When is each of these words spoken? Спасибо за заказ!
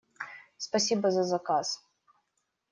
Спасибо 0.65 1.11
за 1.11 1.23
заказ! 1.33 1.67